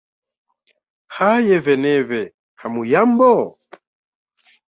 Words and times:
Haye 1.15 1.57
veneve 1.65 2.21
hamuyambo? 2.59 3.33